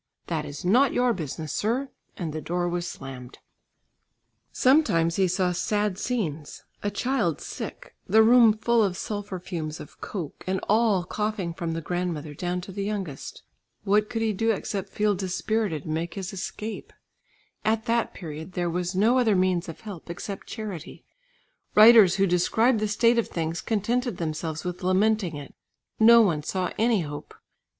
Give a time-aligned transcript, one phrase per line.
[0.25, 3.37] "That is not your business, sir," and the door was slammed.
[4.51, 10.01] Sometimes he saw sad scenes, a child sick, the room full of sulphur fumes of
[10.01, 13.43] coke, and all coughing from the grandmother down to the youngest.
[13.83, 16.91] What could he do except feel dispirited and make his escape?
[17.63, 21.05] At that period there was no other means of help except charity;
[21.75, 25.53] writers who described the state of things, contented themselves with lamenting it;
[25.99, 27.35] no one saw any hope.